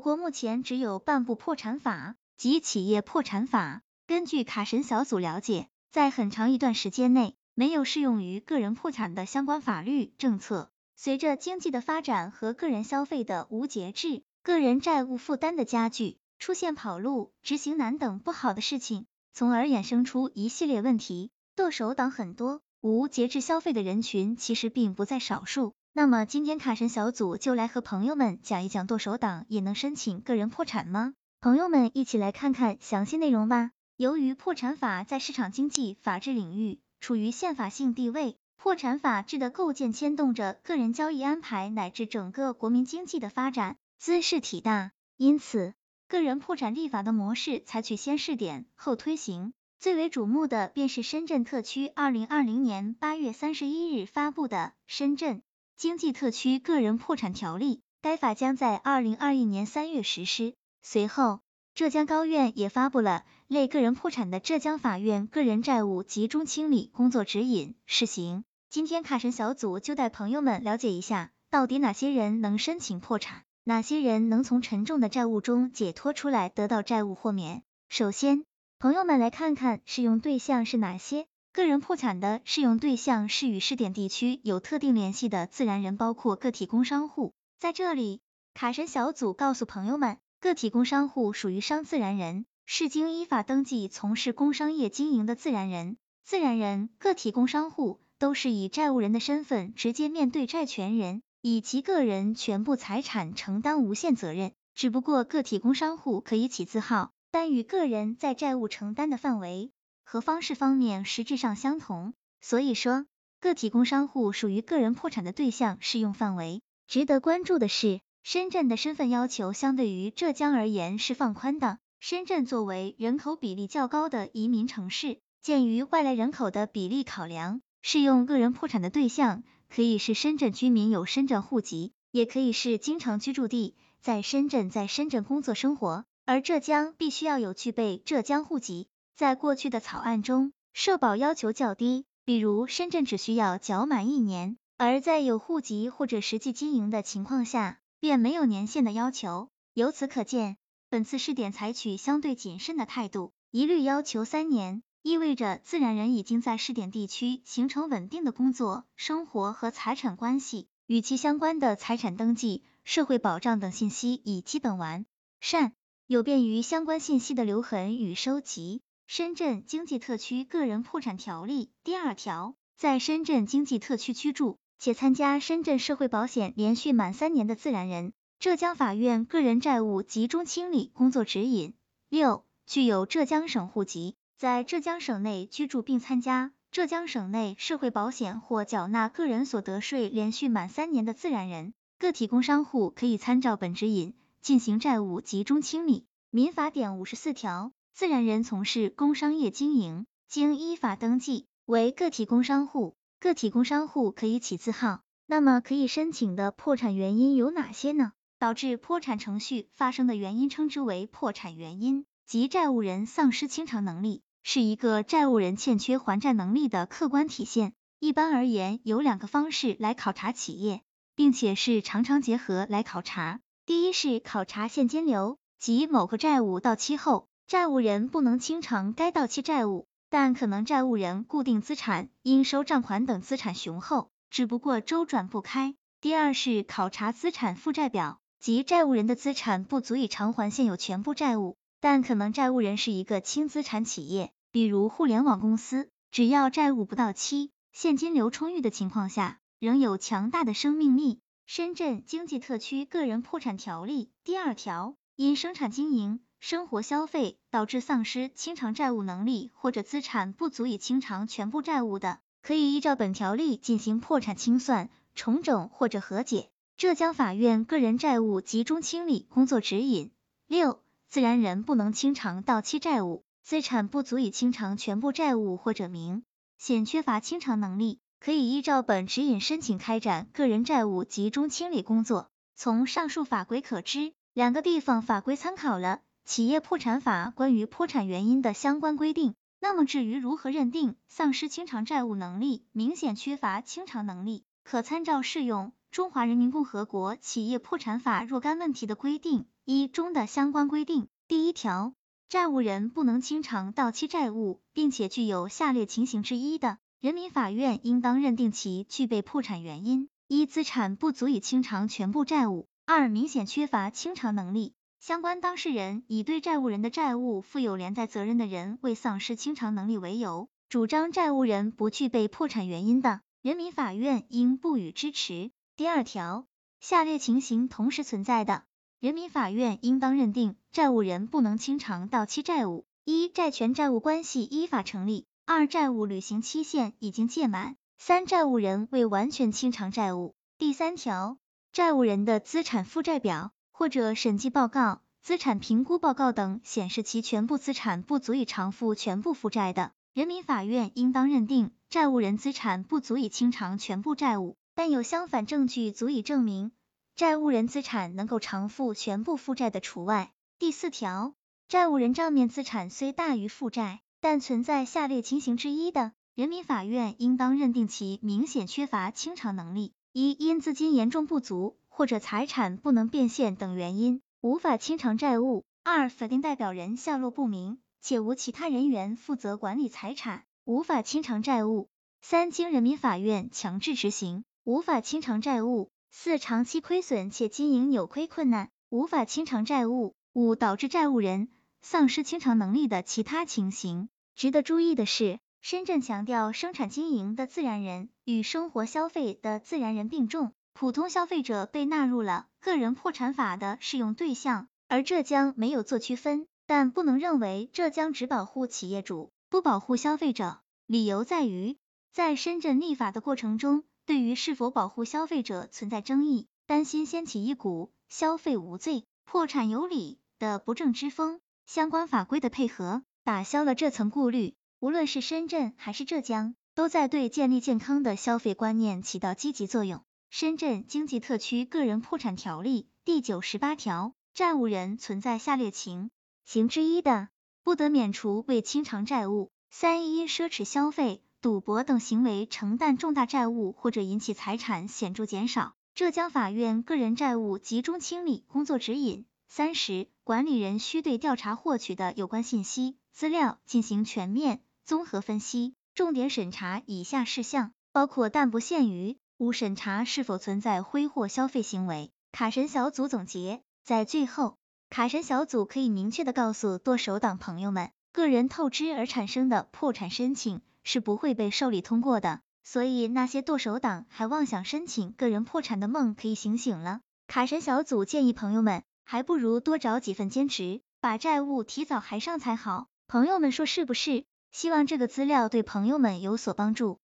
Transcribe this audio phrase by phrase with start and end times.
[0.00, 3.82] 国目前只有半部破产法及企业破产法。
[4.06, 10.72] 根据卡神小组了解，在很长一段时间内，没有适用于个人破产的相关法律政策。
[10.96, 21.30] 随着经济的发展和个人消费的无节制，个人债务负担的加剧，出现跑路、执行难等不好的事情，从而衍生出一系列问题。
[21.56, 25.74] 剁手党很多，无节制消费的人群其实并不在少数。
[25.92, 31.14] 那么今天卡神小组就来和朋友们讲一讲，剁手党也能申请个人破产吗？
[31.40, 33.72] 朋友们一起来看看详细内容吧。
[33.96, 44.92] 由于破产法在市场经济法治领域处于宪法性地位，破产法制的构建牵动着个人交易安排乃至整个国民经济的发展，兹事体大。
[45.16, 45.74] 因此，
[46.06, 49.52] 个人破产立法的模式采取先试点后推行。
[49.80, 55.38] 最为瞩目的便是深圳特区二零二零年八月三十一日发布的《深圳》。
[55.80, 60.52] 经济特区个人破产条例，该法将在二零二一年三月实施。
[60.82, 61.40] 随后，
[61.74, 68.44] 浙江高院也发布了类个人破产的浙江法院个人债务集中清理工作指引试行。
[68.68, 77.62] 今天卡神小组就带朋友们了解一下，到底哪些人能申请破产，哪些人能从沉重的债务中解脱出来，得到债务豁免。
[77.88, 78.44] 首先，
[78.78, 81.26] 朋友们来看看适用对象是哪些。
[81.52, 87.34] 个人破产的适用对象是与试点地区有特定联系的自然人，包括个体工商户。
[87.58, 88.20] 在这里，
[88.54, 95.96] 卡神小组告诉朋友们，个体工商户属于商自然人，是经依法登记从事工商业经营的自然人。
[96.24, 104.52] 自然人、个体工商户都是以债务人的身份直接面对债权人，以其个人全部财产承担无限责任。
[104.76, 109.72] 只不过个体工商户可以起字号，但与个人在债务承担的范围。
[110.04, 113.06] 和方式方面实质上相同，所以说
[113.40, 116.62] 个体工商户属于个人破产的对象适用范围。
[116.86, 121.78] 值得关注的是，深圳的身份要求相对于浙江而言是放宽的。
[122.00, 138.88] 深圳作为人口比例较高的移民城市，鉴于外来人口的比例考量，适用个人破产的对象可以是深圳居民有深圳户籍，也可以是经常居住地在深圳，在深圳工作生活，而浙江必须要有具备浙江户籍。
[139.20, 149.50] 在过去的草案中，社保要求较低，比如深圳只需要缴满一年，而在有户籍或者实际经营的情况下，便没有年限的要求。
[149.74, 150.56] 由此可见，
[150.88, 165.04] 本次试点采取相对谨慎的态度，一律要求三年，意味着自然人已经在试点地区形成稳定的工作、生活和财产关系，与其相关的财产登记、社会保障等信息已基本完
[165.40, 165.74] 善，
[166.06, 168.80] 有便于相关信息的留痕与收集。
[169.12, 181.74] 深圳经济特区个人破产条例第二条，在深圳经济特区居住且参加深圳社会保险连续满三年的自然人，浙江法院个人债务集中清理工作指引
[182.08, 196.06] 六，具有浙江省户籍，在浙江省内居住并参加浙江省内社会保险或缴纳个人所得税连续满三年的自然人，个体工商户可以参照本指引进行债务集中清理。
[196.30, 197.72] 民法典五十四条。
[198.00, 205.02] 自然人从事工商业经营，经依法登记为个体工商户，个体工商户可以起字号。
[205.26, 208.12] 那么可以申请的破产原因有哪些呢？
[208.38, 217.74] 导致破产程序发生的原因称之为破产原因，即债务人丧失清偿能力，是一个债务人欠缺还债能力的客观体现。
[217.98, 220.80] 一般而言，有两个方式来考察企业，
[221.14, 223.40] 并且是常常结合来考察。
[223.66, 227.28] 第一是考察现金流，即某个债务到期后。
[227.50, 235.74] 债务人不能清偿该到期债务，但可能债务人固定资产、应收账款等资产雄厚，只不过周转不开。
[236.00, 251.18] 第二是考察资产负债表，即债务人的资产不足以偿还现有全部债务，但可能债务人是一个轻资产企业，比如互联网公司，只要债务不到期，现金流充裕的情况下，仍有强大的生命力。
[251.46, 256.20] 深圳经济特区个人破产条例第二条，因生产经营。
[256.40, 266.48] 生活消费导致丧失清偿债务能力或者资产不足以清偿全部债务的，可以依照本条例进行破产清算、重整或者和解。
[266.78, 270.12] 浙江法院个人债务集中清理工作指引
[270.46, 276.22] 六，自然人不能清偿到期债务，资产不足以清偿全部债务或者明
[276.56, 282.30] 显缺乏清偿能力，可以依照本指引申请开展个人债务集中清理工作。
[282.56, 286.00] 从上述法规可知，两个地方法规参考了。
[286.24, 301.08] 企业破产法关于破产原因的相关规定，那么至于如何认定丧失清偿债务能力、明显缺乏清偿能力，可参照适用《中华人民共和国企业破产法》若干问题的规定一中的相关规定。
[301.26, 301.94] 第一条，
[302.28, 314.74] 债务人不能清偿到期债务，并且具有下列情形之一的，人民法院应当认定其具备破产原因：一、资产不足以清偿全部债务；二、明显缺乏清偿能力。
[315.00, 325.52] 相关当事人以对债务人的债务负有连带责任的人未丧失清偿能力为由，主张债务人不具备破产原因的，人民法院应不予支持。
[325.74, 326.44] 第二条，
[326.80, 328.64] 下列情形同时存在的，
[329.00, 340.34] 人民法院应当认定债务人不能清偿到期债务：一、债权债务关系依法成立；二、债务履行期限已经届满；三、债务人未完全清偿债务。
[340.58, 341.38] 第三条，
[341.72, 343.52] 债务人的资产负债表。
[343.80, 356.72] 或者审计报告、资产评估报告等显示其全部资产不足以偿付全部负债的，人民法院应当认定债务人资产不足以清偿全部债务，但有相反证据足以证明
[357.16, 360.30] 债务人资产能够偿付全部负债的除外。
[360.58, 361.32] 第四条，
[361.66, 371.78] 债务人账面资产虽大于负债，但存在下列情形之一的，人民法院应当认定其明显缺乏清偿能力：一、因资金严重不足。
[372.00, 381.88] 或者财产不能变现等原因，无法清偿债务；二、法定代表人下落不明，且无其他人员负责管理财产，无法清偿债务；
[382.22, 391.50] 三、经人民法院强制执行，无法清偿债务；四、长期亏损且经营扭亏困难，无法清偿债务；五、导致债务人
[391.82, 394.08] 丧失清偿能力的其他情形。
[394.34, 400.54] 值得注意的是，深圳强调生产经营的自然人与生活消费的自然人并重。
[400.72, 410.60] 普通消费者被纳入了个人破产法的适用对象，而浙江没有做区分，但不能认为浙江只保护企业主，不保护消费者。
[410.86, 411.76] 理由在于，
[412.12, 421.40] 在深圳立法的过程中，对于是否保护消费者存在争议，担心掀起一股消费无罪、破产有理的不正之风。
[421.66, 424.54] 相关法规的配合，打消了这层顾虑。
[424.80, 430.02] 无论是深圳还是浙江，都在对建立健康的消费观念起到积极作用。
[430.30, 436.12] 深圳经济特区个人破产条例第九十八条，债务人存在下列情
[436.44, 437.30] 形之一的，
[437.64, 445.74] 不得免除未清偿债务：三、因奢侈消费、赌博等行为承担重大债务或者引起财产显著减少。
[445.96, 459.18] 浙江法院个人债务集中清理工作指引三十，管理人需对调查获取的有关信息资料进行全面综合分析，重点审查以下事项，包括但不限于。
[459.40, 462.10] 五、审查是否存在挥霍消费行为。
[462.30, 464.58] 卡神小组总结，在最后，
[464.90, 472.42] 卡神小组可以明确的告诉剁手党朋友们，个人透支而产生的破产申请是不会被受理通过的。
[472.64, 477.00] 所以那些剁手党还妄想申请个人破产的梦可以醒醒了。
[477.26, 482.88] 卡神小组建议朋友们，还不如多找几份兼职，把债务提早还上才好。
[483.08, 484.26] 朋友们说是不是？
[484.52, 486.98] 希望这个资料对朋友们有所帮助。